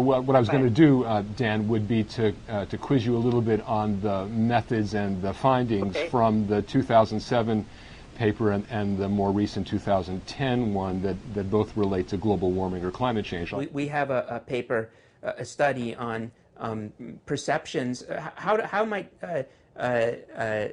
[0.00, 3.04] What, what I was going to do, uh, Dan, would be to, uh, to quiz
[3.04, 6.08] you a little bit on the methods and the findings Okay.
[6.08, 7.66] from the 2007
[8.16, 12.84] paper and, and the more recent 2010 one that, that both relate to global warming
[12.84, 13.52] or climate change.
[13.52, 14.90] We, we have a, a paper,
[15.22, 16.92] uh, a study on um,
[17.26, 18.02] perceptions.
[18.02, 19.42] uh, How, how might uh,
[19.76, 20.68] uh, uh,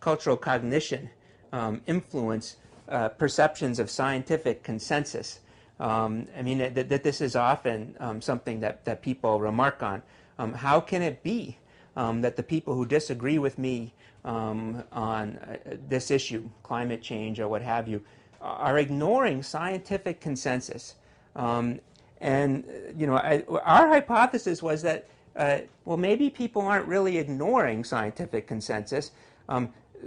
[0.00, 1.08] cultural cognition
[1.52, 2.56] um, influence
[2.88, 5.40] uh, perceptions of scientific consensus?
[5.80, 10.02] Um, I mean, that, that this is often um, something that, that people remark on.
[10.38, 11.56] Um, how can it be
[11.96, 13.94] um, that the people who disagree with me
[14.24, 18.02] um, on uh, this issue, climate change or what have you,
[18.42, 20.96] are ignoring scientific consensus?
[21.34, 21.80] Um,
[22.20, 27.16] and uh, you know, I, our hypothesis was that uh, well, maybe people aren't really
[27.16, 29.12] ignoring scientific consensus.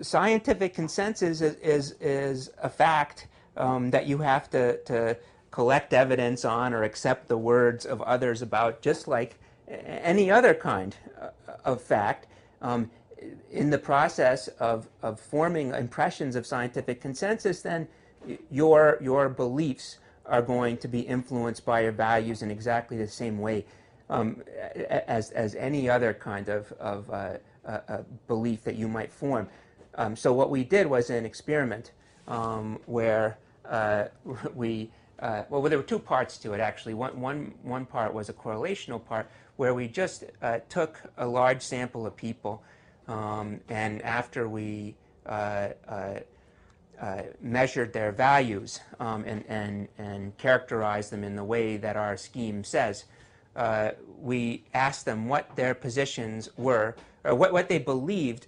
[0.01, 5.15] Scientific consensus is is, is a fact that you have to, to
[5.53, 9.35] collect evidence on or accept the words of others about, just like
[9.67, 11.29] any other kind uh,
[11.63, 12.25] of fact.
[12.63, 12.89] Um,
[13.51, 17.87] in the process of, of forming impressions of scientific consensus, then
[18.49, 23.37] your, your beliefs are going to be influenced by your values in exactly the same
[23.37, 23.63] way
[24.09, 24.41] um,
[24.89, 29.47] as, as any other kind of, of uh, uh, belief that you might form.
[29.95, 31.91] Um, so what we did was an experiment
[32.27, 33.37] um, where
[33.69, 34.05] uh,
[34.55, 34.89] we,
[35.23, 36.93] uh, well, there were two parts to it actually.
[36.93, 41.61] One, one, one part was a correlational part where we just uh, took a large
[41.61, 42.61] sample of people
[43.07, 46.19] um, and after we uh, uh,
[46.99, 52.17] uh, measured their values um, and, and, and characterized them in the way that our
[52.17, 53.05] scheme says,
[53.55, 58.47] uh, we asked them what their positions were, or what, what they believed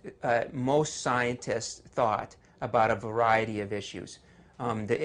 [0.52, 4.20] most scientists thought about a variety of issues.
[4.60, 4.96] Um, the,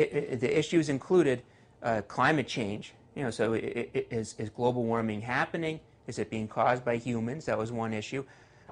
[0.41, 1.43] the issues included
[1.83, 2.95] uh, climate change.
[3.15, 5.81] You know, so is, global warming happening?
[6.07, 7.45] Is it being caused by humans?
[7.47, 8.25] That was one issue.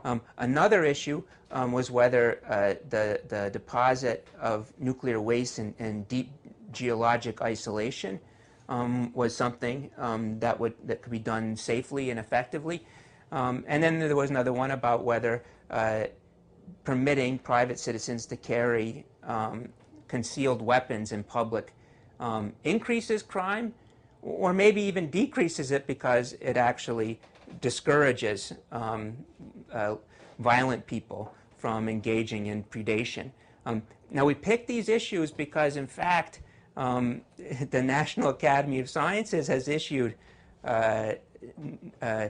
[0.04, 6.04] Um, another issue um, was whether uh, the, the deposit of nuclear waste in, in
[6.04, 6.30] deep
[6.72, 8.20] geologic isolation
[8.68, 12.84] um, was something um, that, would, that could be done safely and effectively.
[13.32, 16.04] Um, and then there was another one about whether uh,
[16.84, 19.68] permitting private citizens to carry um,
[20.06, 21.74] concealed weapons in public
[22.20, 23.74] um, increases crime
[24.22, 27.20] or maybe even decreases it because it actually
[27.60, 29.16] discourages um,
[29.72, 29.94] uh,
[30.38, 33.30] violent people from engaging in predation.
[33.66, 36.40] Um, now, we pick these issues because, in fact,
[36.76, 37.22] um,
[37.70, 40.14] the National Academy of Sciences has issued
[40.64, 41.12] uh,
[42.02, 42.28] uh,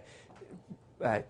[1.02, 1.20] uh,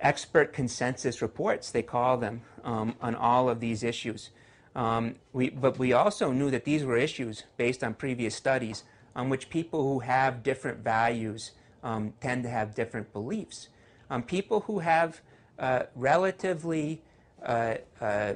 [0.00, 4.30] expert consensus reports, they call them, um, on all of these issues.
[4.74, 9.28] Um, we, but we also knew that these were issues based on previous studies on
[9.28, 11.52] which people who have different values
[11.82, 13.68] um, tend to have different beliefs.
[14.10, 15.20] Um, people who have
[15.58, 17.02] uh, relatively
[17.44, 18.34] uh, uh,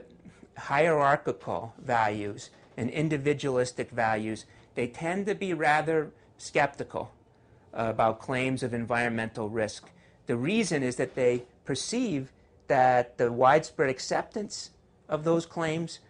[0.56, 4.44] hierarchical values and individualistic values,
[4.76, 7.10] they tend to be rather skeptical
[7.72, 9.90] about claims of environmental risk.
[10.26, 12.32] The reason is that they perceive
[12.68, 14.70] that the widespread acceptance
[15.08, 16.00] of those claims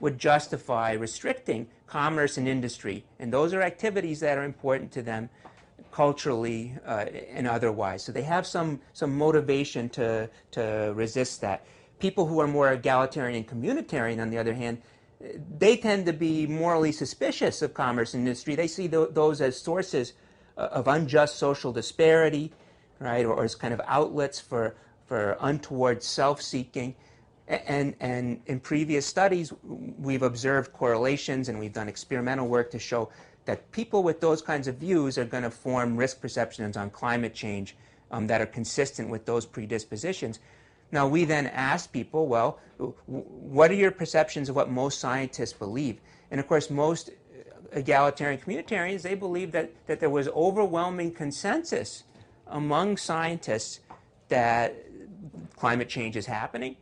[0.00, 3.04] would justify restricting commerce and industry.
[3.18, 5.30] And those are activities that are important to them
[5.90, 8.04] culturally uh, and otherwise.
[8.04, 11.64] So they have some, some motivation to, to resist that.
[11.98, 14.82] People who are more egalitarian and communitarian, on the other hand,
[15.58, 18.54] they tend to be morally suspicious of commerce and industry.
[18.54, 20.12] They see tho- those as sources
[20.56, 22.52] of unjust social disparity,
[23.00, 24.76] right, or, or as kind of outlets for,
[25.06, 26.94] for untoward self-seeking.
[26.94, 26.94] A-
[27.48, 33.08] And, and in previous studies, we've observed correlations and we've done experimental work to show
[33.46, 37.32] that people with those kinds of views are going to form risk perceptions on climate
[37.32, 37.74] change
[38.10, 40.40] um, that are consistent with those predispositions.
[40.92, 42.58] Now, we then ask people, well,
[43.06, 46.00] what are your perceptions of what most scientists believe?
[46.30, 47.10] And of course, most
[47.72, 52.04] egalitarian communitarians, they believe that, that there was overwhelming consensus
[52.46, 53.80] among scientists
[54.28, 54.74] that
[55.56, 56.76] climate change is happening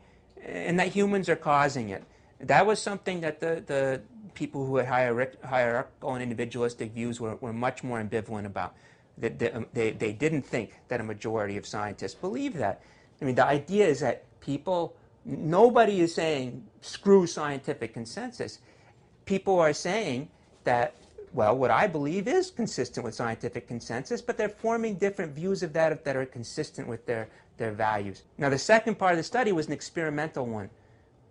[0.46, 2.04] and that humans are causing it.
[2.40, 4.00] That was something that the, the
[4.34, 8.74] people who had hierarchical and individualistic views were, were much more ambivalent about.
[9.18, 12.82] That they, um, they, they didn't think that a majority of scientists believe that.
[13.20, 14.94] I mean, the idea is that people,
[15.24, 18.58] nobody is saying screw scientific consensus.
[19.24, 20.28] People are saying
[20.64, 20.94] that,
[21.32, 25.72] well, what I believe is consistent with scientific consensus, but they're forming different views of
[25.74, 28.22] that that are consistent with their, their values.
[28.38, 30.70] Now, the second part of the study was an experimental one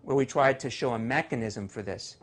[0.03, 2.17] where we tried to show a mechanism for this.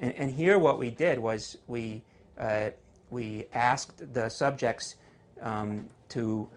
[0.00, 2.02] And, and here, what we did was we,
[2.38, 2.70] uh,
[3.10, 4.96] we asked the subjects
[5.40, 6.48] um, to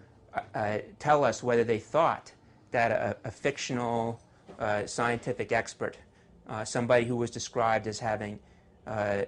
[0.54, 2.32] uh, tell us whether they thought
[2.70, 4.20] that a, a fictional
[4.58, 5.96] uh, scientific expert,
[6.48, 8.38] uh, somebody who was described as having
[8.86, 9.22] uh,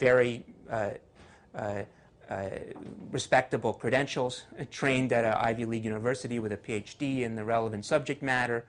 [0.00, 0.90] very uh,
[3.10, 8.22] respectable credentials, trained at an Ivy League university with a PhD in the relevant subject
[8.22, 8.64] matter,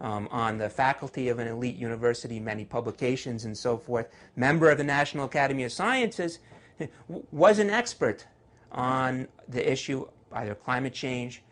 [0.00, 4.78] um, on the faculty of an elite university, many publications and so forth, member of
[4.78, 6.38] the National Academy of Sciences,
[7.30, 8.26] was an expert
[8.72, 11.42] on the issue either climate change,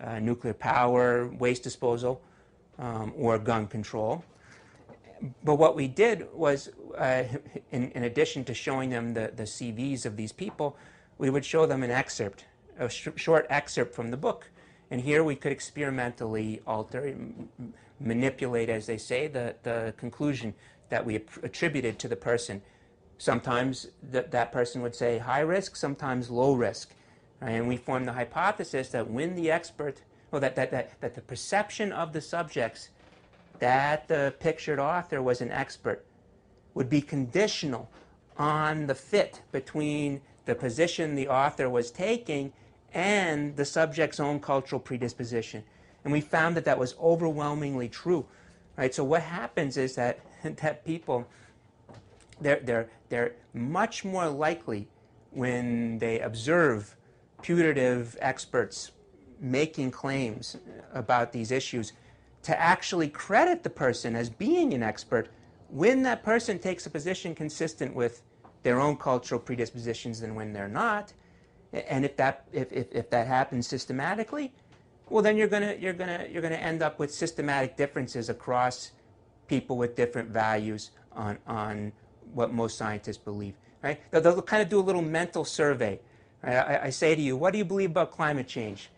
[0.00, 2.22] uh, nuclear power, waste disposal,
[2.78, 4.24] um, or gun control.
[5.42, 7.24] But what we did was, uh,
[7.70, 10.76] in, in, addition to showing them the, the CVs of these people,
[11.18, 12.44] we would show them an excerpt,
[12.78, 14.50] a sh short excerpt from the book.
[14.90, 17.16] And here we could experimentally alter,
[18.00, 20.54] manipulate, as they say, the, the conclusion
[20.88, 22.62] that we attributed to the person.
[23.18, 26.94] Sometimes th that person would say high risk, sometimes low risk.
[27.40, 31.20] And we formed the hypothesis that when the expert, well, that, that, that, that the
[31.20, 32.90] perception of the subjects
[33.58, 36.04] that the pictured author was an expert
[36.74, 37.90] would be conditional
[38.36, 42.52] on the fit between the position the author was taking
[42.92, 45.62] and the subject's own cultural predisposition.
[46.04, 48.26] And we found that that was overwhelmingly true.
[48.76, 48.94] Right?
[48.94, 51.26] So what happens is that, that people,
[52.40, 54.88] they're, they're, they're much more likely
[55.30, 56.96] when they observe
[57.42, 58.92] putative experts
[59.40, 60.56] making claims
[60.92, 61.92] about these issues
[62.44, 65.28] to actually credit the person as being an expert
[65.68, 68.22] when that person takes a position consistent with
[68.62, 71.12] their own cultural predispositions than when they're not.
[71.72, 74.52] And if that, if, if, if that happens systematically,
[75.10, 78.92] well, then you're going you're gonna, you're gonna end up with systematic differences across
[79.48, 81.92] people with different values on, on
[82.32, 83.54] what most scientists believe.
[83.82, 84.00] Right?
[84.10, 86.00] They'll, they'll kind of do a little mental survey
[86.46, 88.90] I, I, say to you, what do you believe about climate change?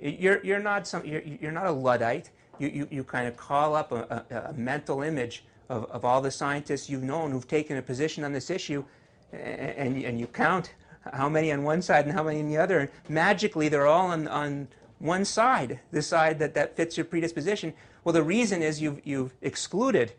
[0.00, 2.30] You're, you're, not, some, you're, you're not a Luddite.
[2.60, 6.20] You, you, you kind of call up a, a, a mental image of, of all
[6.20, 8.84] the scientists you've known who've taken a position on this issue,
[9.32, 10.74] and, and you count
[11.12, 12.78] how many on one side and how many on the other.
[12.78, 14.68] And magically, they're all on, on
[14.98, 17.72] one side, the side that, that fits your predisposition.
[18.04, 20.12] Well, the reason is you've, you've excluded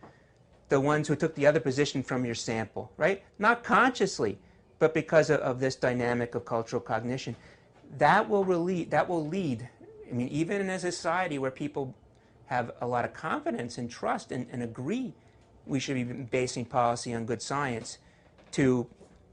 [0.69, 3.23] the ones who took the other position from your sample, right?
[3.39, 4.37] Not consciously
[4.81, 7.35] but because of, of this dynamic of cultural cognition,
[7.99, 9.69] that will, really, that will lead,
[10.09, 11.93] I mean, even in a society where people
[12.51, 15.13] have a lot of confidence and trust and, and agree
[15.65, 17.97] we should be basing policy on good science,
[18.51, 18.85] to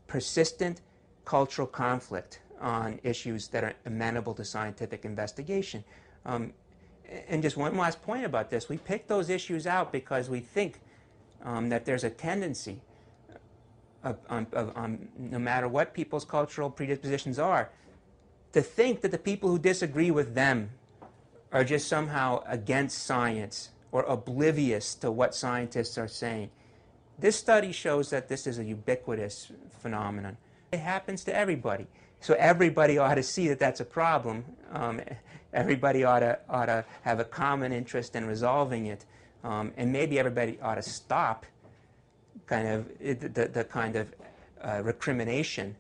[0.07, 0.81] persistent
[1.25, 5.83] cultural conflict on issues that are amenable to scientific investigation.
[6.25, 6.53] Um,
[7.29, 10.81] and just one last point about this we pick those issues out because we think
[11.43, 12.81] um, that there's a tendency
[14.05, 17.71] of, of, um, no matter what people's cultural predispositions are,
[18.53, 20.71] to think that the people who disagree with them
[21.53, 26.51] are just somehow against science or oblivious to what scientists are saying.
[27.19, 29.51] This study shows that this is a ubiquitous
[29.81, 30.37] phenomenon.
[30.73, 31.87] It happens to everybody.
[32.21, 34.45] So everybody ought to see that that's a problem.
[34.73, 35.01] Um,
[35.53, 39.05] everybody ought to, ought to have a common interest in resolving it.
[39.43, 41.47] Um, and maybe everybody ought to stop
[42.47, 44.15] kind of the, the kind of
[44.63, 45.77] uh, recrimination,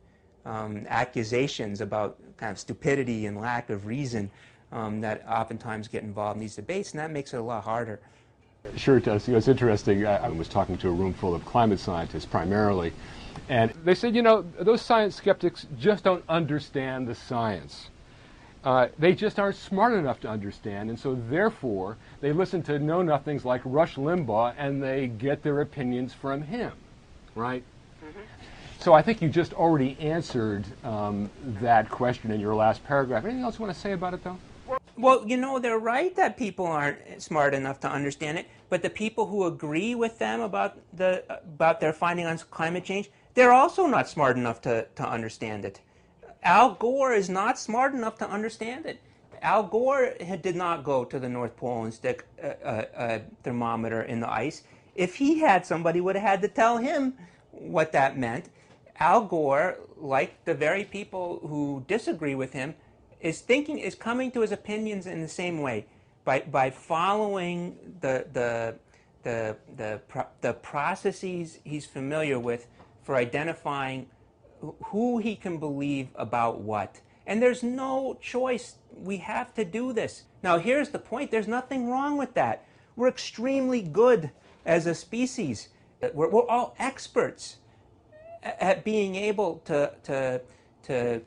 [0.46, 4.30] um, accusations about kind of stupidity and lack of reason
[4.72, 8.00] um, that oftentimes get involved in these debates, and that makes it a lot harder.
[8.76, 9.26] Sure it does.
[9.26, 10.06] You know, it's interesting.
[10.06, 12.92] I, I was talking to a room full of climate scientists primarily,
[13.48, 17.88] and they said, you know, those science skeptics just don't understand the science.
[18.64, 23.02] Uh, they just aren't smart enough to understand, and so therefore they listen to know
[23.02, 26.72] nothings like Rush Limbaugh and they get their opinions from him,
[27.36, 27.62] right?
[28.04, 28.20] Mm-hmm.
[28.80, 33.24] So I think you just already answered um, that question in your last paragraph.
[33.24, 34.38] Anything else you want to say about it, though?
[34.98, 38.90] Well, you know, they're right that people aren't smart enough to understand it, but the
[38.90, 43.86] people who agree with them about the about their finding on climate change, they're also
[43.86, 45.80] not smart enough to, to understand it.
[46.42, 49.00] Al Gore is not smart enough to understand it.
[49.40, 54.02] Al Gore did not go to the North Pole and stick a, a, a, thermometer
[54.02, 54.64] in the ice.
[54.96, 57.14] If he had, somebody would have had to tell him
[57.52, 58.46] what that meant.
[58.98, 62.74] Al Gore, like the very people who disagree with him,
[63.20, 65.86] is thinking is coming to his opinions in the same way
[66.24, 68.74] by by following the the
[69.22, 70.00] the the,
[70.40, 72.66] the processes he's familiar with
[73.02, 74.06] for identifying
[74.84, 77.00] who he can believe about what.
[77.26, 78.76] And there's no choice.
[78.94, 80.24] We have to do this.
[80.42, 82.64] Now, here's the point there's nothing wrong with that.
[82.96, 84.30] We're extremely good
[84.64, 85.68] as a species.
[86.14, 87.58] We're, we're all experts
[88.42, 90.40] at being able to, to,
[90.84, 91.20] to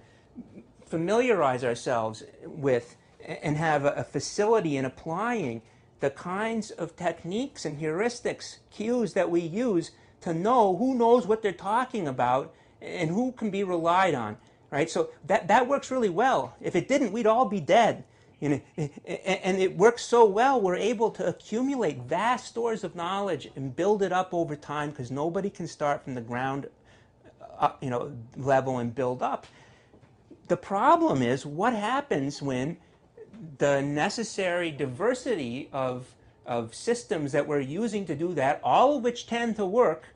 [0.91, 5.61] familiarize ourselves with and have a facility in applying
[6.01, 11.41] the kinds of techniques and heuristics, cues that we use to know who knows what
[11.41, 14.37] they're talking about and who can be relied on,
[14.69, 14.89] right?
[14.89, 16.55] So that, that works really well.
[16.59, 18.03] If it didn't, we'd all be dead.
[18.39, 18.61] You know,
[19.05, 24.01] and it works so well, we're able to accumulate vast stores of knowledge and build
[24.01, 26.67] it up over time because nobody can start from the ground
[27.59, 29.45] uh, you know, level and build up.
[30.51, 32.75] The problem is what happens when
[33.57, 36.13] the necessary diversity of,
[36.45, 40.13] of systems that we're using to do that, all of which tend to work,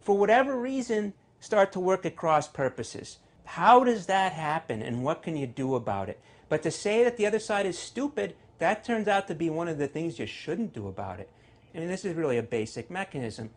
[0.00, 3.18] for whatever reason, start to work at cross purposes.
[3.44, 6.22] How does that happen and what can you do about it?
[6.48, 9.68] But to say that the other side is stupid, that turns out to be one
[9.68, 11.30] of the things you shouldn't do about it.
[11.74, 13.50] I mean, this is really a basic mechanism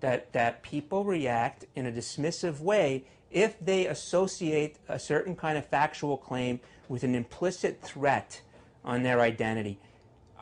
[0.00, 5.64] that, that people react in a dismissive way if they associate a certain kind of
[5.66, 8.40] factual claim with an implicit threat
[8.84, 9.78] on their identity.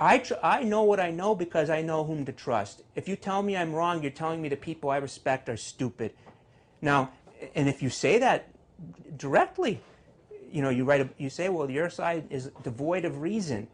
[0.00, 2.82] I, I know what I know because I know whom to trust.
[2.94, 6.12] If you tell me I'm wrong, you're telling me the people I respect are stupid.
[6.80, 7.10] Now,
[7.54, 8.48] and if you say that
[9.16, 9.80] directly,
[10.50, 13.66] you know, you write, a, you say, well, your side is devoid of reason.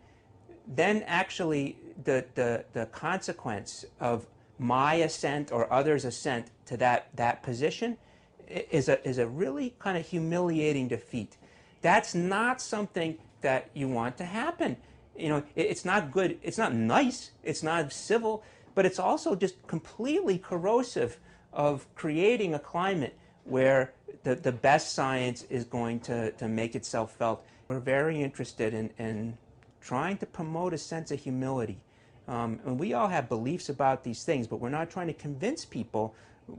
[0.66, 4.26] Then actually, the, the, the consequence of
[4.59, 7.99] my assent or others' assent to that, that position
[8.48, 11.36] is a, is a really kind of humiliating defeat.
[11.82, 14.76] That's not something that you want to happen.
[15.16, 18.42] You know, it, it's not good, it's not nice, it's not civil,
[18.74, 21.18] but it's also just completely corrosive
[21.52, 23.92] of creating a climate where
[24.24, 27.44] the, the best science is going to, to make itself felt.
[27.68, 29.36] We're very interested in, in
[29.80, 31.78] trying to promote a sense of humility.
[32.26, 35.64] Um, and we all have beliefs about these things, but we're not trying to convince
[35.64, 36.14] people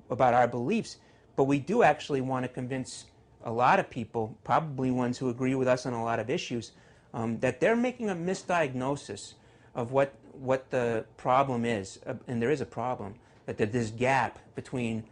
[0.09, 0.97] about our beliefs.
[1.35, 3.05] But we do actually want to convince
[3.43, 6.71] a lot of people, probably ones who agree with us on a lot of issues,
[7.13, 9.35] um, that they're making a misdiagnosis
[9.75, 11.99] of what, what the problem is.
[12.05, 13.15] Uh, and there is a problem,
[13.45, 15.03] that there's this gap between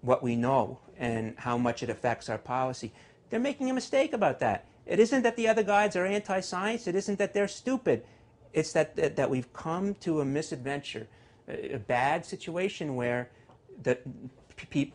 [0.00, 2.92] what we know and how much it affects our policy.
[3.30, 4.66] They're making a mistake about that.
[4.86, 8.04] It isn't that the other guys are anti science, it isn't that they're stupid.
[8.52, 11.08] It's that, that, that we've come to a misadventure,
[11.48, 13.28] a, a bad situation where
[13.82, 13.98] the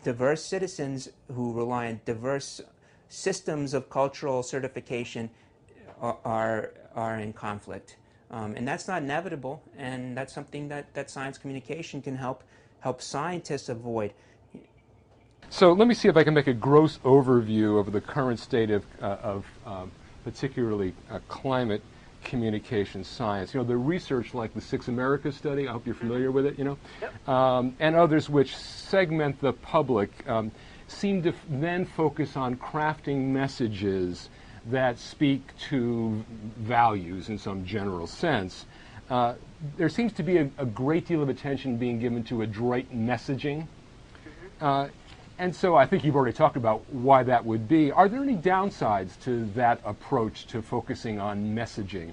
[0.03, 2.61] diverse citizens who rely on diverse
[3.09, 5.29] systems of cultural certification
[6.01, 7.97] are, are, are in conflict.
[8.31, 12.43] Um, and that's not inevitable, and that's something that, that science communication can help,
[12.79, 14.13] help scientists avoid.
[15.49, 18.71] So let me see if I can make a gross overview of the current state
[18.71, 19.91] of, uh, of um,
[20.23, 21.81] particularly uh, climate
[22.23, 23.53] communication science.
[23.53, 26.57] You know, the research like the Six Americas study, I hope you're familiar with it,
[26.57, 27.29] you know, yep.
[27.29, 30.51] um, and others which segment the public um,
[30.87, 34.29] seem to f- then focus on crafting messages
[34.67, 36.23] that speak to
[36.57, 38.65] values in some general sense.
[39.09, 39.35] Uh,
[39.77, 43.67] there seems to be a, a, great deal of attention being given to adroit messaging.
[43.67, 44.65] Mm-hmm.
[44.65, 44.87] Uh,
[45.41, 47.91] and so I think you've already talked about why that would be.
[47.91, 52.11] Are there any downsides to that approach to focusing on messaging?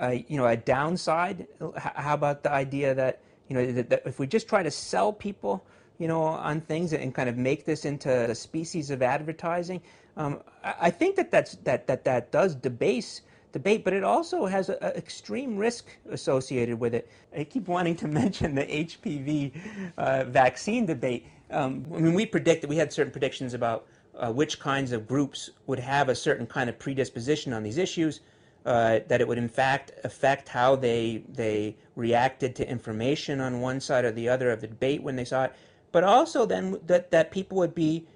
[0.00, 1.46] Uh, you know, a downside.
[1.76, 5.12] How about the idea that you know that, that if we just try to sell
[5.12, 5.66] people,
[5.98, 9.82] you know, on things and kind of make this into a species of advertising,
[10.16, 13.20] um, I think that that's, that that that does debase
[13.52, 17.08] debate, but it also has an extreme risk associated with it.
[17.36, 19.52] I keep wanting to mention the HPV
[19.98, 21.26] uh, vaccine debate.
[21.50, 23.86] Um, I mean, we predicted, we had certain predictions about
[24.16, 28.20] uh, which kinds of groups would have a certain kind of predisposition on these issues,
[28.64, 33.80] uh, that it would in fact affect how they, they reacted to information on one
[33.80, 35.52] side or the other of the debate when they saw it,
[35.92, 38.06] but also then that, that people would be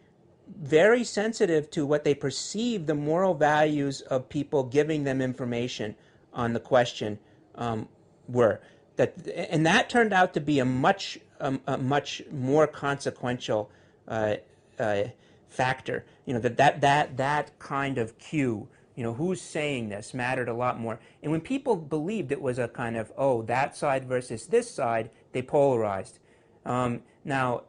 [0.63, 5.95] very sensitive to what they perceive the moral values of people giving them information
[6.33, 7.19] on the question
[7.57, 7.87] um,
[8.29, 8.61] were.
[8.97, 9.15] That,
[9.51, 13.71] and that turned out to be a much a, a much more consequential
[14.07, 14.37] uh,
[14.79, 15.05] uh,
[15.49, 16.05] factor.
[16.27, 18.69] You know that that that that kind of cue.
[18.95, 20.99] You know who's saying this mattered a lot more.
[21.23, 25.11] And when people believed it was a kind of oh that side versus this side,
[25.33, 26.19] they polarized.
[26.65, 27.63] Um, now,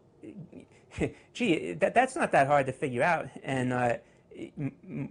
[1.33, 3.27] gee, that that's not that hard to figure out.
[3.43, 3.97] And uh,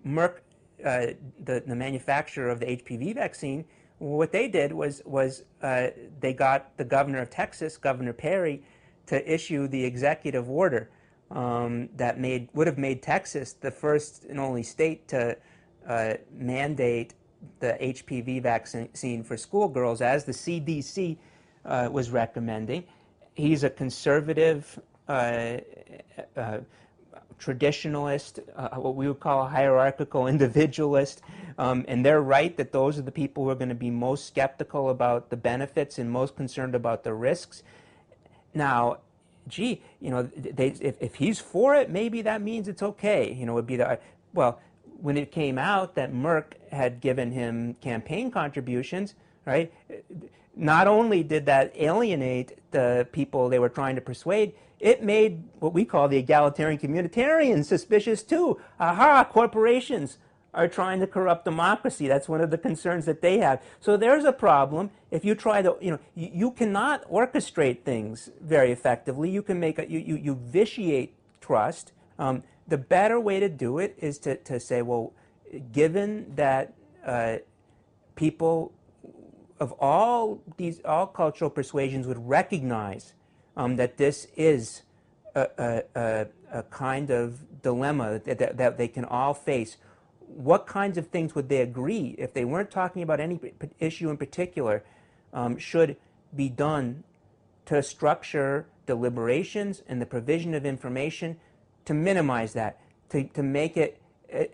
[0.07, 0.41] Merck,
[0.85, 1.07] uh,
[1.45, 3.65] the the manufacturer of the HPV vaccine
[3.99, 5.89] what they did was was uh,
[6.21, 8.63] they got the governor of Texas, Governor Perry,
[9.07, 10.91] to issue the executive order
[11.31, 15.37] um, that made would have made Texas the first and only state to
[15.87, 17.15] uh, mandate
[17.61, 21.17] the HPV vaccine for schoolgirls, as the CDC
[21.65, 22.85] uh, was recommending.
[23.35, 24.79] He's a conservative,
[25.09, 25.59] uh,
[26.37, 26.59] uh,
[27.39, 31.23] traditionalist, uh, what we would call a hierarchical individualist,
[31.59, 34.27] um, and they're right that those are the people who are going to be most
[34.27, 37.63] skeptical about the benefits and most concerned about the risks.
[38.55, 38.99] Now,
[39.49, 43.33] gee, you know, they, if, if he's for it, maybe that means it's okay.
[43.33, 43.99] You know, would be the
[44.33, 44.61] well.
[45.01, 49.15] When it came out that Merck had given him campaign contributions,
[49.45, 49.73] right?
[50.57, 55.73] Not only did that alienate the people they were trying to persuade, it made what
[55.73, 58.61] we call the egalitarian communitarian suspicious too.
[58.79, 60.19] Aha, corporations
[60.55, 62.09] are trying to corrupt democracy.
[62.09, 63.63] That's one of the concerns that they have.
[63.81, 64.91] So there's a problem.
[65.11, 69.31] If you try to, you know, you, you cannot orchestrate things very effectively.
[69.31, 71.93] You can make a, you, you, you vitiate trust.
[72.19, 75.13] Um, the better way to do it is to, to say, well,
[75.73, 77.37] given that uh,
[78.17, 78.73] people
[79.61, 83.15] of all these all cultural persuasions would recognize
[83.59, 84.83] um, that this is
[85.35, 89.77] a, a, a, kind of dilemma that, that, that, they can all face.
[90.21, 93.39] What kinds of things would they agree if they weren't talking about any
[93.81, 94.85] issue in particular
[95.35, 95.97] um, should
[96.35, 97.05] be done
[97.67, 101.37] to structure deliberations and the provision of information
[101.85, 104.01] to minimize that, to, to make it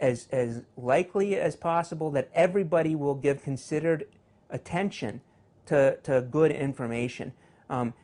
[0.00, 4.06] as, as likely as possible that everybody will give considered
[4.50, 5.20] attention
[5.66, 7.32] to, to good information.
[7.68, 7.94] Um,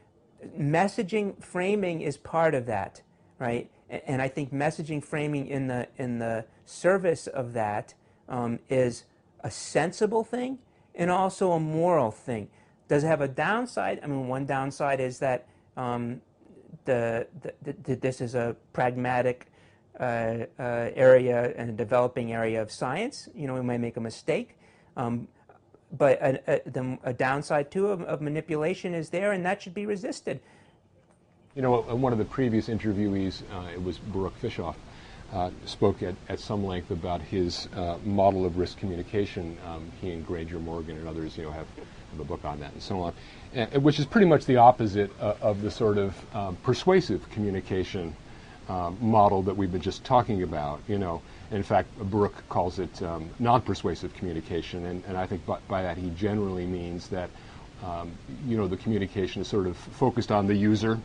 [0.59, 3.03] messaging framing is part of that,
[3.39, 3.71] right?
[3.89, 7.95] And I think messaging framing in the in the service of that
[8.29, 9.05] um, is
[9.41, 10.59] a sensible thing
[10.95, 12.49] and also a moral thing.
[12.89, 14.01] Does it have a downside?
[14.03, 16.21] I mean, one downside is that um,
[16.85, 19.47] the, the, the, this is a pragmatic
[19.99, 20.03] uh,
[20.59, 23.29] uh, area and a developing area of science.
[23.35, 24.57] You know, we might make a mistake.
[24.97, 25.29] Um,
[25.97, 29.75] but a, a, the, a downside too of, of, manipulation is there, and that should
[29.75, 30.41] be resisted.
[31.55, 34.77] You know, one of the previous interviewees, uh, it was Baruch Fischhoff,
[35.33, 39.57] uh, spoke at, at some length about his uh, model of risk communication.
[39.67, 42.73] Um, he and Granger Morgan and others, you know, have, have a book on that
[42.73, 43.15] and so on,
[43.55, 48.15] and, which is pretty much the opposite uh, of the sort of um, persuasive communication
[48.69, 50.81] uh, model that we've been just talking about.
[50.89, 55.59] You know, in fact, Baruch calls it um, non-persuasive communication, and, and I think by,
[55.69, 57.31] by, that he generally means that
[57.85, 58.13] um,
[58.47, 60.99] you know the communication is sort of focused on the user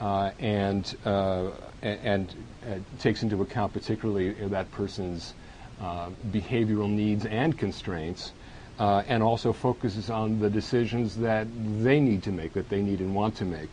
[0.00, 1.50] uh, and, uh,
[1.82, 2.34] and, and
[2.66, 5.34] uh, takes into account particularly that person's
[5.80, 8.32] uh, behavioral needs and constraints,
[8.78, 11.46] uh, and also focuses on the decisions that
[11.82, 13.68] they need to make, that they need and want to make.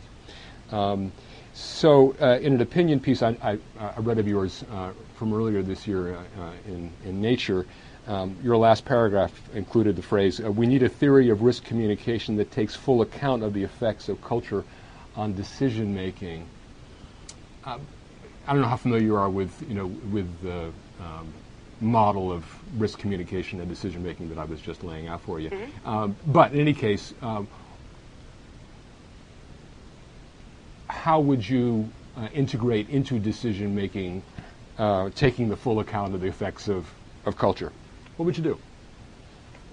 [0.70, 1.12] Um,
[1.54, 5.62] so, uh, in an opinion piece I, I, I read of yours uh, from earlier
[5.62, 7.66] this year uh, uh in, in Nature,
[8.06, 12.36] um, your last paragraph included the phrase, uh, We need a theory of risk communication
[12.36, 14.64] that takes full account of the effects of culture
[15.14, 16.46] on decision making.
[17.64, 17.80] Um,
[18.46, 21.32] I don't know how familiar you are with, you know, with the um,
[21.80, 22.44] model of
[22.80, 25.50] risk communication and decision making that I was just laying out for you.
[25.50, 25.88] Mm-hmm.
[25.88, 27.46] Um, but in any case, um,
[31.02, 34.22] how would you uh, integrate into decision making,
[34.78, 36.88] uh, taking the full account of the effects of,
[37.24, 37.72] of culture?
[38.16, 38.58] What would you do?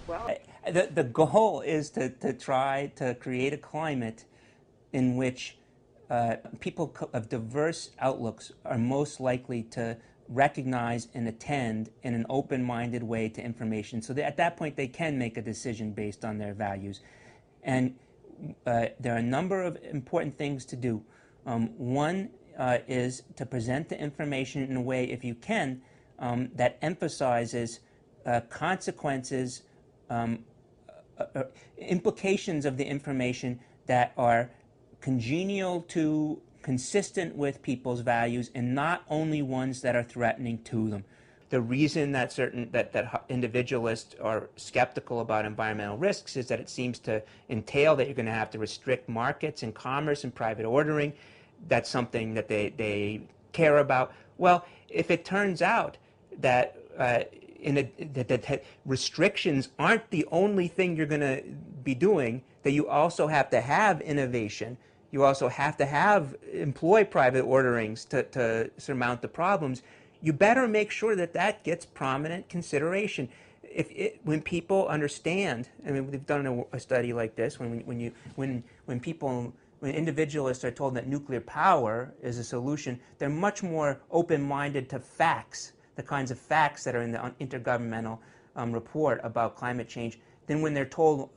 [0.08, 4.26] Well, the, the goal is to, to try to create a climate
[4.92, 5.56] in which
[6.10, 9.98] uh, people of diverse outlooks are most likely to
[10.30, 14.02] recognize and attend in an open minded way to information.
[14.02, 17.02] So that at that point, they can make a decision based on their values.
[17.62, 17.94] And
[18.65, 21.04] uh, there are a number of important things to do.
[21.50, 25.82] Um, one uh, is to present the information in a way, if you can,
[26.20, 27.80] um, that emphasizes
[28.28, 29.64] uh, consequences,
[30.12, 30.46] um,
[31.18, 31.44] uh, uh,
[31.80, 34.52] implications of the information that are
[35.02, 41.04] congenial to, consistent with people's values, and not only ones that are threatening to them
[41.50, 46.70] the reason that certain that, that individualists are skeptical about environmental risks is that it
[46.70, 50.64] seems to entail that you're going to have to restrict markets and commerce and private
[50.64, 51.12] ordering.
[51.67, 54.13] That's something that they, they care about.
[54.38, 55.98] Well, if it turns out
[56.39, 57.24] that uh,
[57.60, 61.43] in a, that, that restrictions aren't the only thing you're going to
[61.84, 64.78] be doing, that you also have to have innovation.
[65.12, 69.82] You also have to have employ private orderings to, to surmount the problems
[70.22, 73.30] you better make sure that that gets prominent consideration.
[73.63, 77.60] If it, when people understand, I mean, we've done a, a study like this.
[77.60, 82.44] When when you when when people when individualists are told that nuclear power is a
[82.44, 87.34] solution, they're much more open-minded to facts, the kinds of facts that are in the
[87.39, 88.20] intergovernmental
[88.56, 91.30] um, report about climate change, than when they're told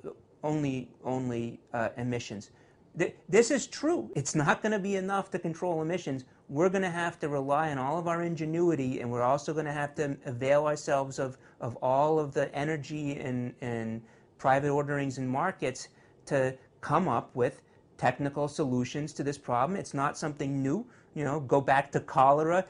[0.43, 2.51] only only uh, emissions.
[2.99, 4.11] Th- this is true.
[4.17, 7.71] It's not going to be enough to control emissions we're going to have to rely
[7.71, 11.39] on all of our ingenuity and we're also going to have to avail ourselves of,
[11.63, 14.03] of all of the energy and, and
[14.37, 15.89] private orderings and markets
[16.27, 17.63] to come up with
[18.03, 19.79] technical solutions to this problem.
[19.79, 20.85] It's not something new.
[21.15, 22.65] You know, go back to cholera.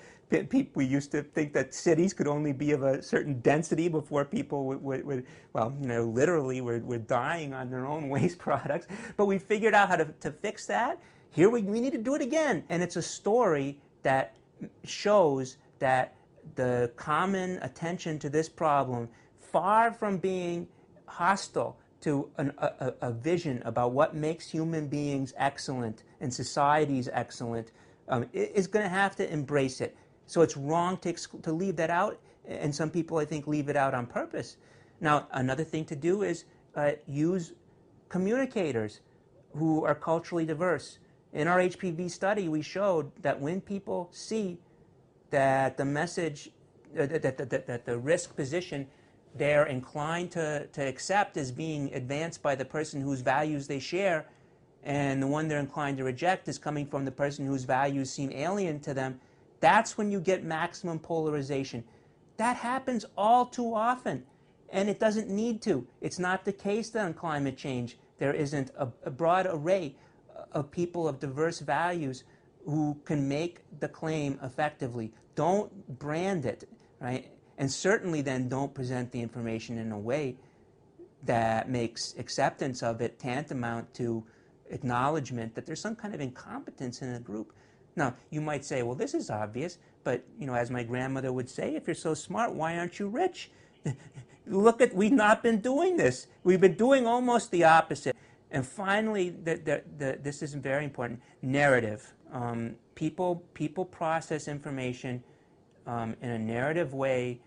[0.75, 4.67] We used to think that cities could only be of a certain density before people
[4.67, 8.87] would, would, would well, you know, literally were, were dying on their own waste products.
[9.17, 11.01] But we figured out how to, to fix that.
[11.31, 12.65] Here we, we need to do it again.
[12.69, 14.37] And it's a story that
[14.85, 16.15] shows that
[16.57, 19.09] the common attention to this problem,
[19.41, 20.69] far from being
[21.07, 27.71] hostile to an, a, a, vision about what makes human beings excellent and societies excellent,
[28.09, 29.97] um, is going to have to embrace it.
[30.27, 33.77] So it's wrong to, to leave that out, and some people, I think, leave it
[33.77, 34.57] out on purpose.
[35.01, 37.53] Now, another thing to do is uh, use
[38.09, 39.01] communicators
[39.57, 40.99] who are culturally diverse.
[41.33, 44.59] In our HPV study, we showed that when people see
[45.31, 46.51] that the message,
[46.99, 48.87] uh, that, that, that, that the risk position
[49.35, 54.27] they're inclined to, to accept as being advanced by the person whose values they share,
[54.83, 58.31] and the one they're inclined to reject is coming from the person whose values seem
[58.33, 59.21] alien to them,
[59.61, 61.85] that's when you get maximum polarization.
[62.37, 64.25] That happens all too often,
[64.71, 65.87] and it doesn't need to.
[66.01, 69.95] It's not the case that on climate change there isn't a, a broad array
[70.53, 72.25] of people of diverse values
[72.65, 75.13] who can make the claim effectively.
[75.35, 76.69] Don't brand it,
[77.01, 77.31] right?
[77.59, 80.37] And certainly then don't present the information in a way
[81.25, 84.25] that makes acceptance of it tantamount to
[84.71, 87.53] acknowledgement that there's some kind of incompetence in a group.
[87.95, 91.49] Now, you might say, well, this is obvious, but, you know, as my grandmother would
[91.49, 93.51] say, if you're so smart, why aren't you rich?
[94.47, 96.27] Look at, we've not been doing this.
[96.43, 98.17] We've been doing almost the opposite.
[98.51, 102.13] And finally, the, the, the, this is very important narrative.
[102.33, 105.23] Um, people, people process information
[105.87, 107.41] um, in a narrative way.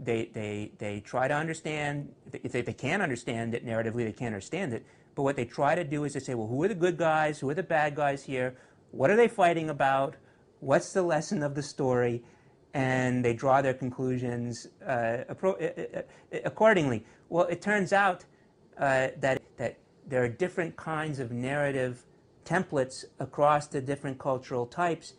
[0.00, 4.34] They, they, they try to understand, if they, they can't understand it narratively, they can't
[4.34, 4.84] understand it.
[5.14, 7.40] But what they try to do is to say, well, who are the good guys?
[7.40, 8.56] Who are the bad guys here?
[8.92, 10.16] What are they fighting about?
[10.60, 12.22] What's the lesson of the story?
[12.74, 16.02] And they draw their conclusions uh, uh, uh,
[16.44, 17.04] accordingly.
[17.30, 18.24] Well, it turns out
[18.78, 22.04] uh, that, that there are different kinds of narrative
[22.44, 25.14] templates across the different cultural types.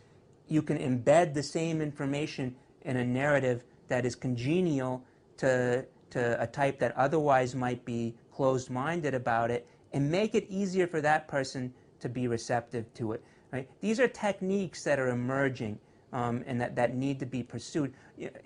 [0.50, 5.02] You can embed the same information in a narrative that is congenial
[5.38, 10.46] to, to a type that otherwise might be closed minded about it and make it
[10.48, 13.24] easier for that person to be receptive to it.
[13.52, 13.68] Right?
[13.80, 15.78] These are techniques that are emerging
[16.12, 17.94] um, and that, that need to be pursued.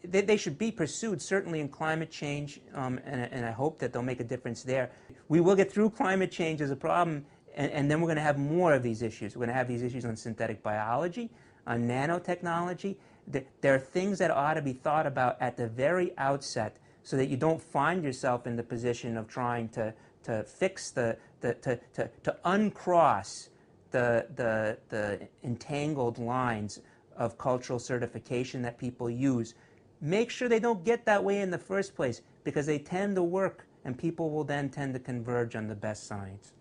[0.05, 3.93] They, they should be pursued, certainly in climate change, um, and, and I hope that
[3.93, 4.91] they'll make a difference there.
[5.29, 8.23] We will get through climate change as a problem, and, and then we're going to
[8.23, 9.35] have more of these issues.
[9.35, 11.31] We're going to have these issues on synthetic biology,
[11.67, 12.97] on nanotechnology.
[13.27, 17.29] There are things that ought to be thought about at the very outset so that
[17.29, 21.79] you don't find yourself in the position of trying to, to fix the, the to,
[21.95, 23.51] to, to uncross
[23.91, 26.81] the, the, the entangled lines
[27.17, 29.55] of cultural certification that people use.
[30.01, 33.23] Make sure they don't get that way in the first place because they tend to
[33.23, 36.53] work and people will then tend to converge on the best science.